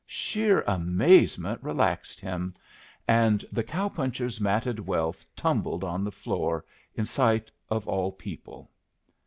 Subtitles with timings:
[0.07, 2.55] Sheer amazement relaxed him,
[3.07, 8.71] and the cow puncher's matted wealth tumbled on the floor in sight of all people.